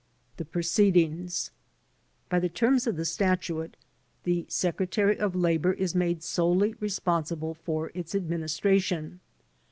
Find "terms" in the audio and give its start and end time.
2.49-2.87